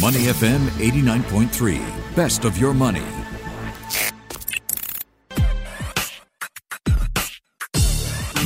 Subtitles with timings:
[0.00, 2.14] Money FM 89.3.
[2.14, 3.02] Best of your money.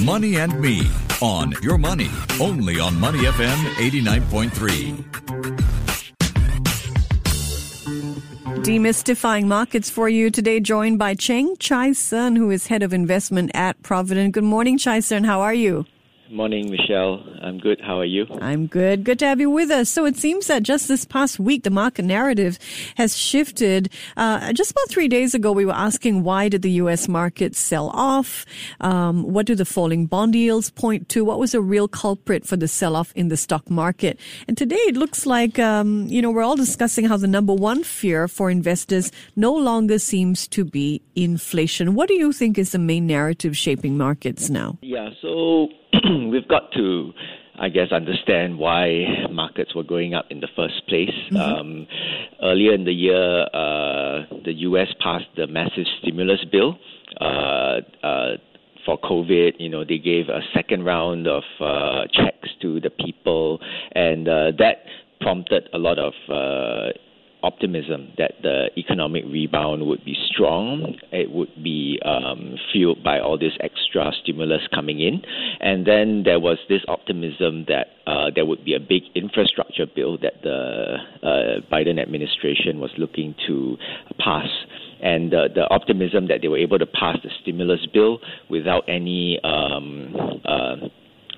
[0.03, 0.89] Money and Me
[1.21, 2.09] on Your Money,
[2.41, 5.05] only on Money FM 89.3.
[8.65, 13.51] Demystifying markets for you today, joined by Cheng Chai Sun, who is head of investment
[13.53, 14.33] at Providend.
[14.33, 15.25] Good morning, Chai Sun.
[15.25, 15.85] How are you?
[16.33, 17.23] Morning, Michelle.
[17.43, 17.79] I'm good.
[17.79, 18.25] How are you?
[18.41, 19.05] I'm good.
[19.05, 19.91] Good to have you with us.
[19.91, 22.59] So it seems that just this past week, the market narrative
[22.97, 23.91] has shifted.
[24.17, 27.07] Uh, just about three days ago, we were asking why did the U.S.
[27.07, 28.47] market sell off?
[28.81, 31.23] Um, what do the falling bond yields point to?
[31.23, 34.19] What was a real culprit for the sell-off in the stock market?
[34.49, 37.85] And today, it looks like um, you know we're all discussing how the number one
[37.85, 41.95] fear for investors no longer seems to be inflation.
[41.95, 44.79] What do you think is the main narrative shaping markets now?
[44.81, 45.11] Yeah.
[45.21, 45.69] So
[46.31, 47.13] we've got to,
[47.59, 51.11] I guess, understand why markets were going up in the first place.
[51.31, 51.37] Mm-hmm.
[51.37, 51.87] Um,
[52.43, 54.89] earlier in the year, uh, the U.S.
[55.01, 56.79] passed the massive stimulus bill.
[57.21, 58.37] Uh, uh,
[58.85, 63.61] for COVID, you know, they gave a second round of uh, checks to the people,
[63.93, 64.85] and uh, that
[65.21, 66.93] prompted a lot of uh,
[67.43, 70.97] optimism that the economic rebound would be strong.
[71.11, 75.23] It would be um, fueled by all this extra stimulus coming in.
[75.61, 80.19] And then there was this optimism that uh, there would be a big infrastructure bill
[80.19, 83.77] that the uh, Biden administration was looking to
[84.19, 84.49] pass
[85.03, 89.41] and uh, the optimism that they were able to pass the stimulus bill without any
[89.43, 90.77] um, uh,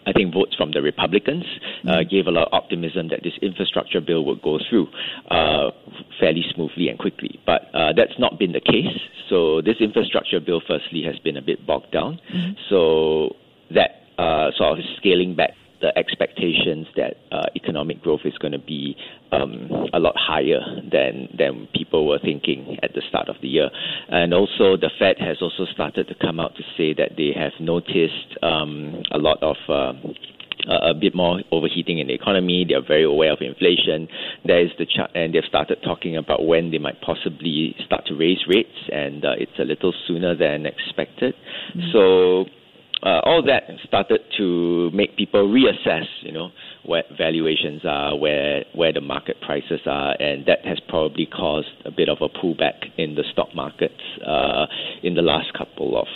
[0.06, 1.44] I think votes from the Republicans
[1.84, 2.08] uh, mm-hmm.
[2.08, 4.88] gave a lot of optimism that this infrastructure bill would go through
[5.30, 5.70] uh,
[6.18, 7.40] fairly smoothly and quickly.
[7.46, 8.96] But uh, that's not been the case.
[9.28, 12.20] So this infrastructure bill, firstly, has been a bit bogged down.
[12.32, 12.52] Mm-hmm.
[12.68, 13.36] So
[13.74, 15.50] that uh, sort of scaling back
[15.84, 18.96] the expectations that uh, economic growth is going to be
[19.32, 23.68] um, a lot higher than than people were thinking at the start of the year,
[24.08, 27.52] and also the Fed has also started to come out to say that they have
[27.60, 29.56] noticed um, a lot of.
[29.68, 29.92] Uh,
[30.68, 32.64] a bit more overheating in the economy.
[32.66, 34.08] They are very aware of inflation.
[34.44, 38.14] There is the ch- and they've started talking about when they might possibly start to
[38.14, 41.34] raise rates, and uh, it's a little sooner than expected.
[41.76, 41.92] Mm-hmm.
[41.92, 42.44] So
[43.04, 46.50] uh, all that started to make people reassess, you know,
[46.84, 51.90] where valuations are, where where the market prices are, and that has probably caused a
[51.90, 54.66] bit of a pullback in the stock markets uh,
[55.02, 56.06] in the last couple of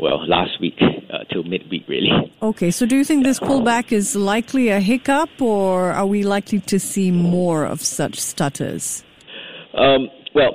[0.00, 2.10] well, last week uh, till midweek, really.
[2.42, 6.60] Okay, so do you think this pullback is likely a hiccup, or are we likely
[6.60, 9.04] to see more of such stutters?
[9.74, 10.54] Um, well,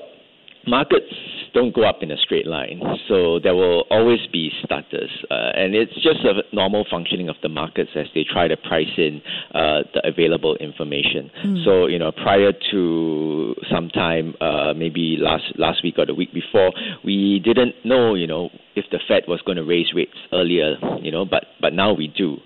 [0.67, 1.13] markets
[1.53, 2.81] don't go up in a straight line.
[3.07, 5.09] So there will always be stutters.
[5.29, 8.91] Uh, and it's just a normal functioning of the markets as they try to price
[8.97, 9.21] in
[9.53, 11.29] uh, the available information.
[11.45, 11.65] Mm.
[11.65, 16.71] So, you know, prior to sometime, uh, maybe last, last week or the week before,
[17.05, 21.11] we didn't know, you know, if the Fed was going to raise rates earlier, you
[21.11, 22.37] know, but, but now we do.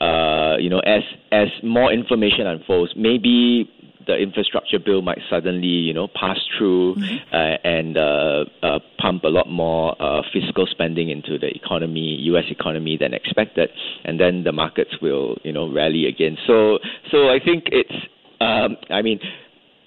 [0.00, 1.02] Uh, you know, as,
[1.32, 3.70] as more information unfolds, maybe
[4.06, 7.34] the infrastructure bill might suddenly, you know, pass through mm-hmm.
[7.34, 12.44] uh, and uh, uh, pump a lot more uh, fiscal spending into the economy, U.S.
[12.50, 13.70] economy than expected,
[14.04, 16.36] and then the markets will, you know, rally again.
[16.46, 16.78] So,
[17.10, 17.94] so I think it's,
[18.40, 19.18] um, I mean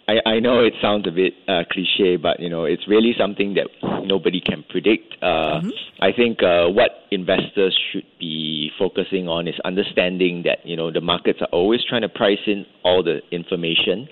[0.10, 3.54] I, I know it sounds a bit uh, cliche, but you know it's really something
[3.54, 3.68] that
[4.06, 5.14] nobody can predict.
[5.22, 5.70] Uh, mm-hmm.
[6.02, 11.02] I think uh, what investors should be focusing on is understanding that you know the
[11.02, 14.08] markets are always trying to price in all the information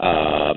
[0.00, 0.54] uh,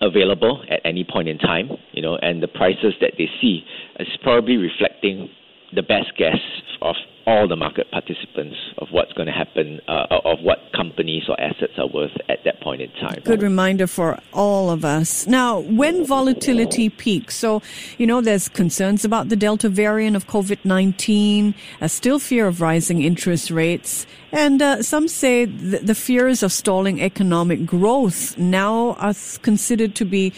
[0.00, 1.70] available at any point in time.
[1.92, 3.64] You know, and the prices that they see
[3.98, 5.30] is probably reflecting
[5.74, 6.38] the best guess
[6.80, 6.94] of
[7.26, 11.72] all the market participants of what's going to happen, uh, of what companies or assets
[11.78, 13.20] are worth at that point in time.
[13.24, 15.26] Good reminder for all of us.
[15.26, 17.62] Now, when volatility peaks, so,
[17.98, 22.60] you know, there's concerns about the Delta variant of COVID 19, a still fear of
[22.60, 28.94] rising interest rates, and uh, some say th- the fears of stalling economic growth now
[28.94, 30.32] are considered to be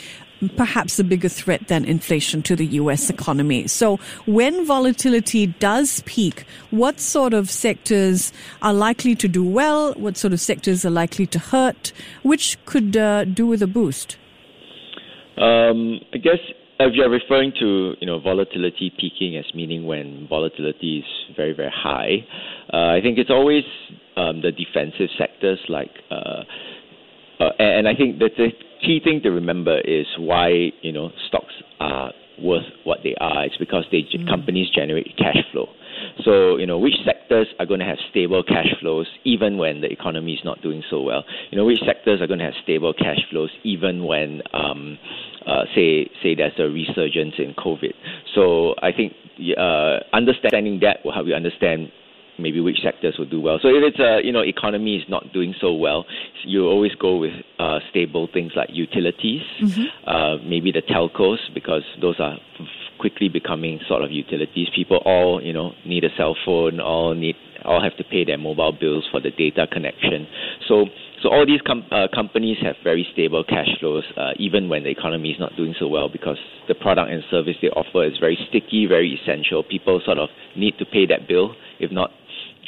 [0.57, 3.11] perhaps a bigger threat than inflation to the U.S.
[3.11, 3.67] economy.
[3.67, 8.33] So when volatility does peak, what sort of sectors
[8.63, 9.95] are likely to do well?
[9.95, 11.93] What sort of sectors are likely to hurt?
[12.23, 14.17] Which could uh, do with a boost?
[15.37, 16.39] Um, I guess
[16.81, 21.73] if you're referring to you know volatility peaking as meaning when volatility is very very
[21.75, 22.27] high,
[22.73, 23.65] uh, I think it's always
[24.17, 25.91] um, the defensive sectors like.
[26.11, 26.45] Uh,
[27.41, 28.51] uh, and I think that the
[28.85, 33.45] key thing to remember is why you know stocks are worth what they are.
[33.45, 34.29] It's because they mm.
[34.29, 35.69] companies generate cash flow.
[36.25, 39.91] So you know which sectors are going to have stable cash flows even when the
[39.91, 41.25] economy is not doing so well?
[41.51, 44.99] You know, which sectors are going to have stable cash flows even when, um,
[45.47, 47.95] uh, say, say there's a resurgence in COVID?
[48.35, 49.15] So I think
[49.57, 51.91] uh, understanding that will help you understand
[52.39, 53.59] maybe which sectors will do well.
[53.63, 56.05] So if it's a you know economy is not doing so well,
[56.45, 60.09] you always go with uh, stable things like utilities, mm-hmm.
[60.09, 62.39] uh, maybe the telcos because those are
[62.99, 64.69] quickly becoming sort of utilities.
[64.75, 68.39] People all you know need a cell phone, all need all have to pay their
[68.39, 70.27] mobile bills for the data connection.
[70.69, 70.87] So
[71.23, 74.91] so all these com- uh, companies have very stable cash flows, uh, even when the
[74.91, 76.37] economy is not doing so well, because
[76.69, 79.63] the product and service they offer is very sticky, very essential.
[79.63, 81.55] People sort of need to pay that bill.
[81.81, 82.11] If not,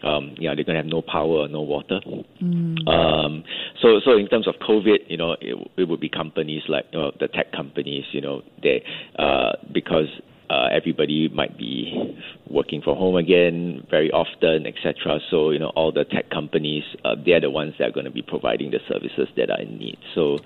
[0.03, 2.01] um, yeah, they're going to have no power no water.
[2.43, 2.89] Mm.
[2.89, 3.45] Um,
[3.81, 6.99] so, so in terms of COVID, you know, it, it would be companies like you
[6.99, 8.83] know, the tech companies, you know, they
[9.19, 10.09] uh, because
[10.51, 12.17] uh, everybody might be
[12.49, 15.19] working from home again very often, etc.
[15.31, 18.13] So you know all the tech companies, uh, they're the ones that are going to
[18.13, 19.99] be providing the services that are in need.
[20.15, 20.39] So,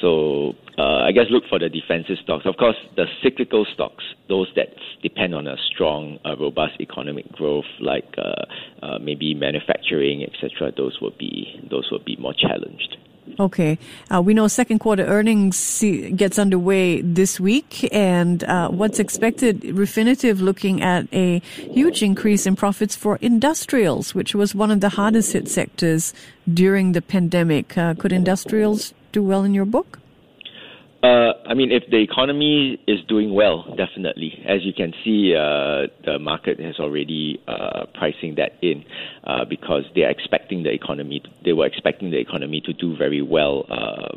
[0.00, 2.46] so uh, I guess look for the defensive stocks.
[2.46, 4.68] Of course, the cyclical stocks, those that
[5.02, 8.44] depend on a strong, uh, robust economic growth, like uh,
[8.84, 10.72] uh, maybe manufacturing, etc.
[10.76, 12.96] Those will be those will be more challenged.
[13.40, 13.78] Okay.
[14.12, 15.84] Uh, we know second quarter earnings
[16.16, 22.56] gets underway this week, and uh, what's expected, Refinitiv looking at a huge increase in
[22.56, 26.12] profits for industrials, which was one of the hardest hit sectors
[26.52, 27.78] during the pandemic.
[27.78, 30.00] Uh, could industrials do well in your book?
[31.00, 34.42] Uh, I mean, if the economy is doing well, definitely.
[34.44, 38.84] As you can see, uh, the market has already uh, pricing that in
[39.22, 41.22] uh, because they are expecting the economy.
[41.44, 44.16] They were expecting the economy to do very well uh,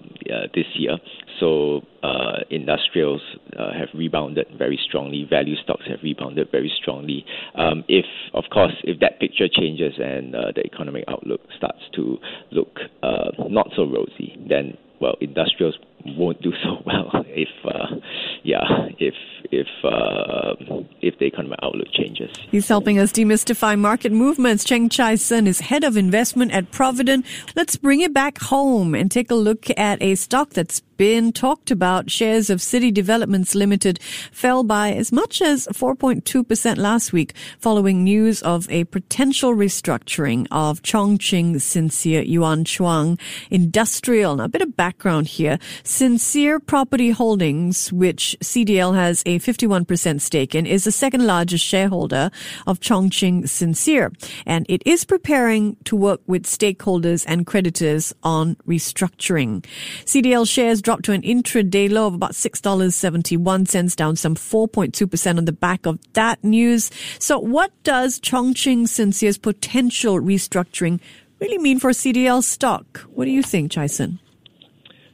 [0.56, 0.98] this year.
[1.40, 3.22] So uh, industrials
[3.58, 5.28] have rebounded very strongly.
[5.30, 7.26] Value stocks have rebounded very strongly.
[7.54, 12.18] Um, if, of course, if that picture changes and the economic outlook starts to
[12.52, 15.78] look not so rosy, then well, industrials
[16.18, 17.96] won't do so well if uh,
[18.44, 19.14] yeah if
[19.52, 20.56] if uh,
[21.02, 22.30] if the economic outlook changes.
[22.50, 24.64] He's helping us demystify market movements.
[24.64, 27.26] Cheng Chai Sun is head of investment at Providend.
[27.56, 31.72] Let's bring it back home and take a look at a stock that's been talked
[31.72, 32.12] about.
[32.12, 34.00] Shares of City Developments Limited
[34.32, 40.84] fell by as much as 4.2% last week following news of a potential restructuring of
[40.84, 43.18] Chongqing Sincere Yuan Chuang
[43.50, 44.36] Industrial.
[44.36, 45.58] Now, a bit of background here.
[45.84, 52.30] Sincere Property Holdings, which CDL has a 51% stake in, is the second largest shareholder
[52.68, 54.12] of Chongqing Sincere,
[54.46, 59.66] and it is preparing to work with stakeholders and creditors on restructuring.
[60.06, 65.52] CDL shares dropped to an intraday low of about $6.71, down some 4.2% on the
[65.52, 66.92] back of that news.
[67.20, 71.00] So what does Chongqing Sincere's potential restructuring
[71.40, 73.00] really mean for CDL stock?
[73.14, 74.20] What do you think, Chai Sun?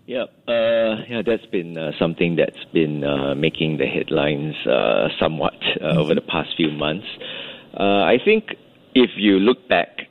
[0.05, 5.53] Yeah, uh, yeah, that's been uh, something that's been uh, making the headlines uh, somewhat
[5.61, 5.97] uh, mm-hmm.
[5.97, 7.05] over the past few months.
[7.77, 8.55] Uh, I think
[8.95, 10.07] if you look back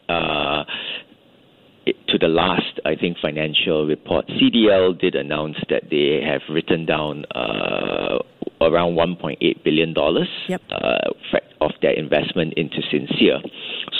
[2.08, 7.24] to the last, I think, financial report, CDL did announce that they have written down
[7.34, 8.18] uh,
[8.60, 10.62] around 1.8 billion dollars yep.
[10.70, 11.10] uh,
[11.60, 13.40] of their investment into Sincere.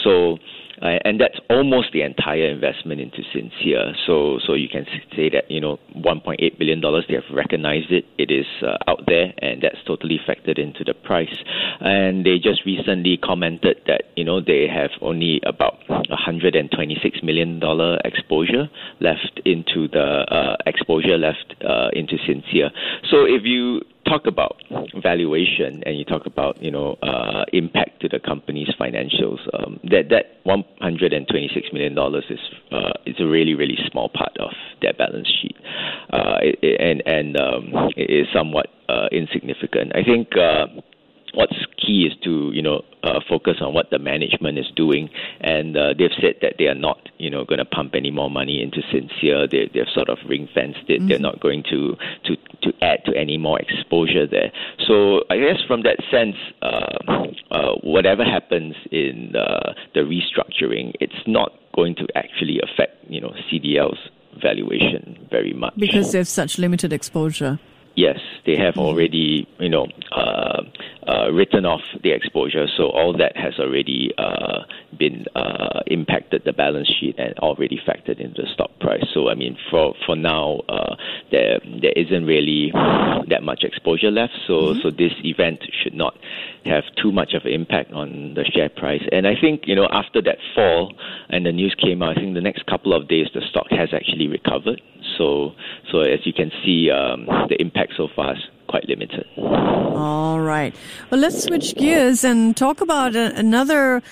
[0.02, 0.38] So
[0.82, 3.94] uh, and that's almost the entire investment into Sincere.
[4.06, 8.04] So, so you can say that you know 1.8 billion dollars they have recognized it.
[8.18, 11.36] It is uh, out there, and that's totally factored into the price.
[11.80, 17.98] And they just recently commented that you know they have only about 126 million dollar
[18.04, 18.68] exposure
[19.00, 22.70] left into the uh, exposure left uh, into Sincere.
[23.10, 24.56] So if you talk about
[25.02, 30.08] valuation and you talk about you know uh, impact to the company's financials, um, that
[30.10, 32.40] that 126 million dollars is
[32.72, 34.50] uh, is a really really small part of
[34.82, 35.56] their balance sheet,
[36.12, 39.92] uh, it, and and um, it is somewhat uh, insignificant.
[39.94, 40.66] I think uh,
[41.36, 45.08] what's key is to you know uh, focus on what the management is doing,
[45.40, 48.30] and uh, they've said that they are not you know going to pump any more
[48.30, 49.46] money into Sincere.
[49.46, 50.98] They they've sort of ring fenced it.
[50.98, 51.08] Mm-hmm.
[51.08, 51.94] They're not going to
[52.24, 52.36] to
[52.82, 54.52] add to any more exposure there.
[54.86, 61.22] So I guess from that sense, uh, uh, whatever happens in the, the restructuring, it's
[61.26, 63.98] not going to actually affect you know CDL's
[64.40, 67.58] valuation very much because they have such limited exposure.
[67.96, 68.80] Yes, they have mm-hmm.
[68.80, 70.62] already, you know, uh,
[71.08, 74.64] uh, written off the exposure, so all that has already uh,
[74.98, 79.04] been uh, impacted the balance sheet and already factored into the stock price.
[79.12, 80.96] So, I mean, for for now, uh,
[81.30, 82.72] there there isn't really
[83.28, 84.32] that much exposure left.
[84.46, 84.80] So mm-hmm.
[84.82, 86.16] so this event should not
[86.64, 89.02] have too much of an impact on the share price.
[89.12, 90.94] And I think you know after that fall
[91.28, 93.90] and the news came out, I think the next couple of days the stock has
[93.92, 94.80] actually recovered.
[95.18, 95.52] So
[95.90, 98.34] so as you can see, um, the impact so far
[98.68, 99.26] quite limited.
[99.36, 100.74] All right.
[101.10, 104.02] Well, let's switch gears and talk about a, another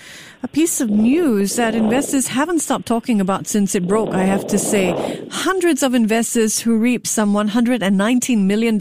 [0.45, 4.47] a piece of news that investors haven't stopped talking about since it broke, I have
[4.49, 4.93] to say.
[5.31, 8.79] Hundreds of investors who reaped some $119 million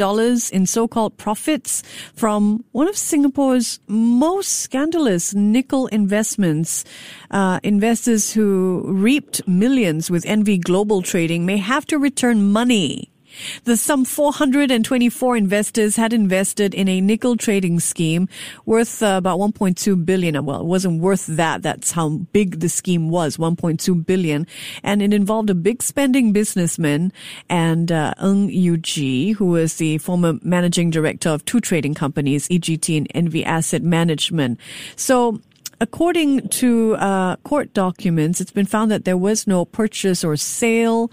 [0.51, 1.81] in so-called profits
[2.15, 6.83] from one of Singapore's most scandalous nickel investments.
[7.31, 13.12] Uh, investors who reaped millions with Envy Global Trading may have to return money
[13.63, 18.27] the some 424 investors had invested in a nickel trading scheme
[18.65, 20.45] worth uh, about 1.2 billion.
[20.45, 21.61] Well, it wasn't worth that.
[21.61, 24.47] That's how big the scheme was, 1.2 billion.
[24.83, 27.11] And it involved a big spending businessman
[27.49, 32.47] and uh, Ng Yu Zhi, who was the former managing director of two trading companies,
[32.49, 34.59] EGT and Envy Asset Management.
[34.95, 35.41] So
[35.83, 41.11] according to uh, court documents, it's been found that there was no purchase or sale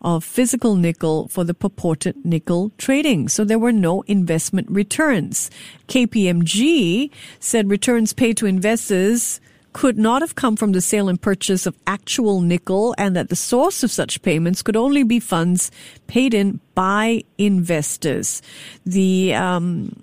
[0.00, 3.28] of physical nickel for the purported nickel trading.
[3.28, 5.50] So there were no investment returns.
[5.88, 7.10] KPMG
[7.40, 9.40] said returns paid to investors
[9.72, 13.36] could not have come from the sale and purchase of actual nickel and that the
[13.36, 15.70] source of such payments could only be funds
[16.06, 18.40] paid in by investors.
[18.84, 19.96] The, um,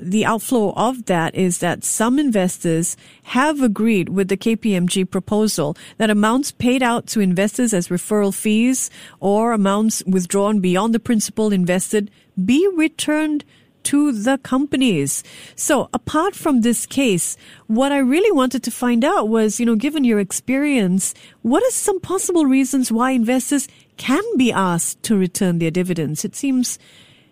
[0.00, 6.10] the outflow of that is that some investors have agreed with the KPMG proposal that
[6.10, 8.90] amounts paid out to investors as referral fees
[9.20, 12.10] or amounts withdrawn beyond the principal invested
[12.44, 13.44] be returned
[13.82, 15.22] to the companies.
[15.56, 17.36] So apart from this case,
[17.66, 21.70] what I really wanted to find out was, you know, given your experience, what are
[21.70, 26.24] some possible reasons why investors can be asked to return their dividends?
[26.24, 26.78] It seems,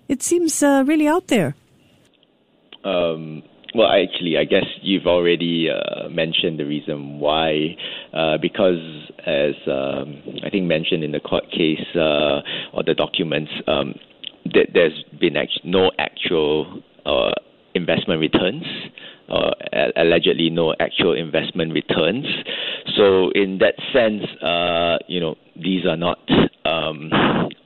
[0.08, 1.54] it seems uh, really out there.
[2.84, 3.42] Um,
[3.74, 7.76] well, actually, I guess you've already uh, mentioned the reason why.
[8.12, 8.80] Uh, because,
[9.26, 12.40] as um, I think mentioned in the court case uh,
[12.72, 13.94] or the documents, um,
[14.54, 17.32] that there's been actually no actual uh,
[17.74, 18.64] investment returns,
[19.28, 19.50] uh,
[19.96, 22.24] allegedly no actual investment returns.
[22.96, 26.18] So in that sense, uh, you know, these are not
[26.64, 27.10] um,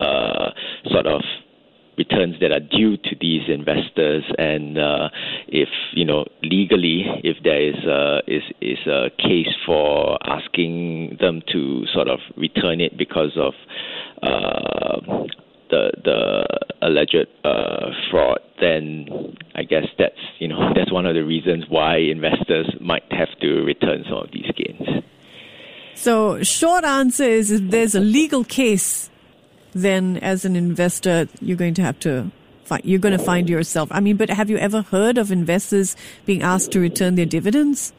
[0.00, 0.50] uh,
[0.90, 1.22] sort of
[1.98, 5.08] returns that are due to these investors and uh,
[5.48, 11.42] if you know legally if there is a, is is a case for asking them
[11.52, 13.52] to sort of return it because of
[14.22, 15.26] uh,
[15.72, 16.46] the the
[16.82, 19.08] alleged uh, fraud, then
[19.56, 23.62] I guess that's you know that's one of the reasons why investors might have to
[23.62, 25.02] return some of these gains.
[25.94, 29.10] So, short answer is there's a legal case,
[29.72, 32.30] then as an investor, you're going to have to
[32.64, 33.88] find, you're going to find yourself.
[33.92, 37.92] I mean, but have you ever heard of investors being asked to return their dividends?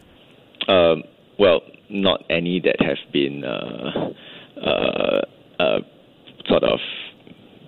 [0.68, 1.03] Um,
[1.38, 4.13] well, not any that have been uh,
[4.60, 5.22] uh,
[5.60, 5.80] uh,
[6.48, 6.80] sort of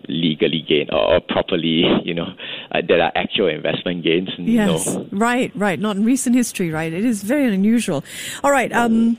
[0.07, 2.27] legally gained or, properly, you know,
[2.71, 4.29] uh, that are actual investment gains.
[4.37, 5.07] Yes, no.
[5.11, 5.79] right, right.
[5.79, 6.93] Not in recent history, right?
[6.93, 8.03] It is very unusual.
[8.43, 8.71] All right.
[8.71, 9.17] Um,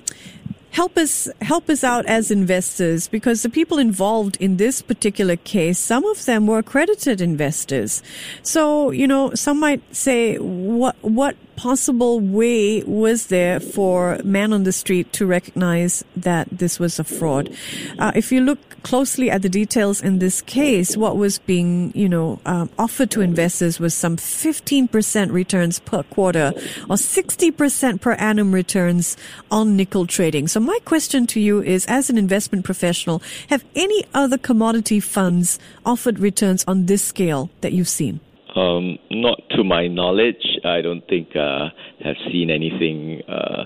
[0.76, 5.78] help us help us out as investors because the people involved in this particular case
[5.78, 8.02] some of them were accredited investors.
[8.42, 14.62] So you know some might say what what possible way was there for man on
[14.62, 17.50] the street to recognize that this was a fraud?
[17.98, 22.08] Uh, if you look closely at the details in this case, what was being, you
[22.08, 26.52] know, um, offered to investors was some 15% returns per quarter
[26.88, 29.16] or 60% per annum returns
[29.50, 30.46] on nickel trading.
[30.46, 35.58] So my question to you is, as an investment professional, have any other commodity funds
[35.84, 38.20] offered returns on this scale that you've seen?
[38.56, 41.68] Um, not to my knowledge, I don't think uh,
[42.02, 43.64] have seen anything uh,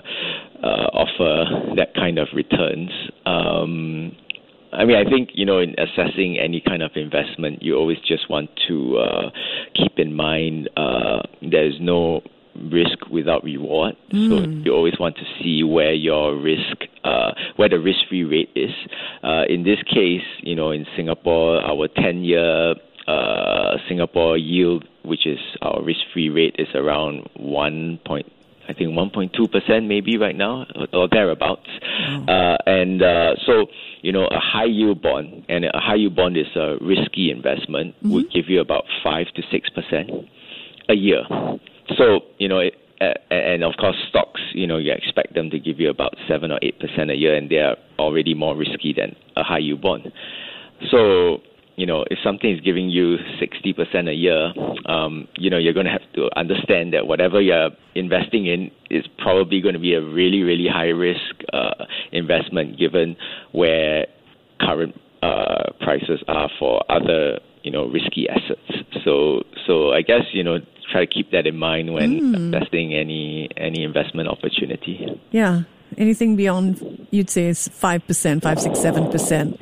[0.61, 2.89] uh, offer that kind of returns.
[3.25, 4.15] Um,
[4.73, 8.29] I mean, I think you know, in assessing any kind of investment, you always just
[8.29, 9.29] want to uh,
[9.75, 12.21] keep in mind uh, there is no
[12.55, 13.95] risk without reward.
[14.13, 14.29] Mm.
[14.29, 18.71] So you always want to see where your risk, uh, where the risk-free rate is.
[19.23, 22.75] Uh, in this case, you know, in Singapore, our 10-year
[23.07, 28.31] uh, Singapore yield, which is our risk-free rate, is around one point.
[28.69, 31.67] I think 1.2 percent maybe right now or, thereabouts,
[32.07, 32.25] oh.
[32.25, 33.65] uh, and uh, so
[34.01, 37.95] you know a high yield bond and a high yield bond is a risky investment
[37.95, 38.11] mm-hmm.
[38.11, 40.11] would give you about five to six percent
[40.87, 41.23] a year.
[41.97, 42.75] So you know it,
[43.31, 46.59] and of course stocks, you know, you expect them to give you about seven or
[46.61, 50.11] eight percent a year, and they are already more risky than a high yield bond.
[50.89, 51.41] So
[51.75, 54.53] you know, if something is giving you 60% a year,
[54.85, 59.05] um, you know, you're going to have to understand that whatever you're investing in is
[59.17, 61.21] probably going to be a really, really high risk
[61.53, 63.15] uh, investment given
[63.51, 64.05] where
[64.59, 68.85] current uh, prices are for other, you know, risky assets.
[69.03, 70.59] So, so I guess, you know,
[70.91, 72.35] try to keep that in mind when mm.
[72.35, 75.19] investing any any investment opportunity.
[75.31, 75.63] Yeah,
[75.97, 79.59] anything beyond you'd say is five percent, five, six, seven percent.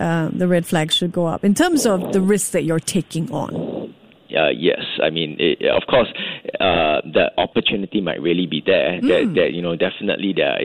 [0.00, 3.30] Uh, the red flag should go up in terms of the risk that you're taking
[3.30, 3.94] on.
[4.36, 6.08] Uh, yes, I mean, it, of course,
[6.58, 9.00] uh, the opportunity might really be there.
[9.00, 9.08] Mm.
[9.08, 10.58] That, that you know, definitely there are,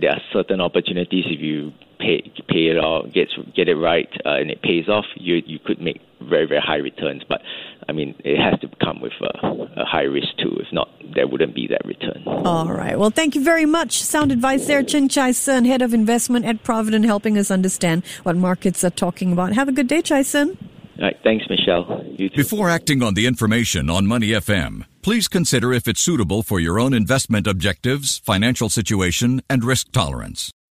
[0.00, 4.36] there are certain opportunities if you pay pay it off, get get it right, uh,
[4.36, 5.06] and it pays off.
[5.16, 7.40] You you could make very very high returns, but
[7.88, 10.56] I mean, it has to come with a, a high risk too.
[10.58, 12.22] If not, there wouldn't be that return.
[12.26, 12.98] All right.
[12.98, 14.02] Well, thank you very much.
[14.02, 18.36] Sound advice there, Chin Chai Sun, head of investment at Providend, helping us understand what
[18.36, 19.52] markets are talking about.
[19.52, 20.58] Have a good day, Chai Sun.
[20.98, 21.16] All right.
[21.22, 22.02] Thanks, Michelle.
[22.34, 26.80] Before acting on the information on Money FM, please consider if it's suitable for your
[26.80, 30.50] own investment objectives, financial situation, and risk tolerance.